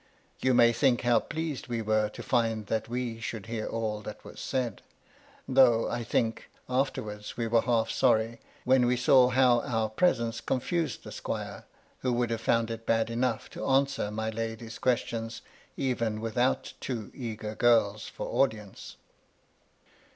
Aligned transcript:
You 0.39 0.55
may 0.55 0.73
think 0.73 1.01
how 1.01 1.19
pleased 1.19 1.67
we 1.67 1.83
were 1.83 2.09
to 2.09 2.23
find 2.23 2.65
that 2.65 2.89
we 2.89 3.19
should 3.19 3.45
hear 3.45 3.67
all 3.67 4.01
that 4.01 4.25
was 4.25 4.39
said; 4.39 4.81
though, 5.47 5.87
I 5.91 6.03
think, 6.03 6.49
afterwards 6.67 7.37
we 7.37 7.45
were 7.45 7.61
half 7.61 7.91
sorry 7.91 8.39
when 8.63 8.87
we 8.87 8.97
saw 8.97 9.29
how 9.29 9.61
our 9.61 9.89
presence 9.89 10.41
confused 10.41 11.03
the 11.03 11.11
squire, 11.11 11.65
who 11.99 12.11
would 12.13 12.31
have 12.31 12.41
found 12.41 12.71
it 12.71 12.87
bad 12.87 13.11
enough 13.11 13.47
to 13.51 13.63
answer 13.67 14.09
my 14.09 14.31
lady's 14.31 14.79
questions, 14.79 15.43
even 15.77 16.19
without 16.19 16.73
two 16.79 17.11
eager 17.13 17.53
girls 17.53 18.07
for 18.07 18.25
audience. 18.25 18.95